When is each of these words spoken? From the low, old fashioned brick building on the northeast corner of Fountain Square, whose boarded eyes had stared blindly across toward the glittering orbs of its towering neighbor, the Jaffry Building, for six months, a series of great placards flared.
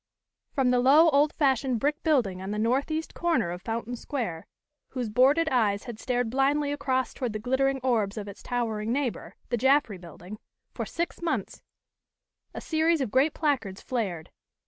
From 0.55 0.71
the 0.71 0.79
low, 0.79 1.09
old 1.11 1.31
fashioned 1.33 1.79
brick 1.79 2.01
building 2.01 2.41
on 2.41 2.49
the 2.49 2.57
northeast 2.57 3.13
corner 3.13 3.51
of 3.51 3.61
Fountain 3.61 3.95
Square, 3.95 4.47
whose 4.87 5.09
boarded 5.11 5.47
eyes 5.49 5.83
had 5.83 5.99
stared 5.99 6.31
blindly 6.31 6.71
across 6.71 7.13
toward 7.13 7.33
the 7.33 7.37
glittering 7.39 7.79
orbs 7.83 8.17
of 8.17 8.27
its 8.27 8.41
towering 8.41 8.91
neighbor, 8.91 9.35
the 9.49 9.57
Jaffry 9.57 9.99
Building, 9.99 10.39
for 10.73 10.87
six 10.87 11.21
months, 11.21 11.61
a 12.51 12.61
series 12.61 12.99
of 12.99 13.11
great 13.11 13.35
placards 13.35 13.79
flared. 13.83 14.31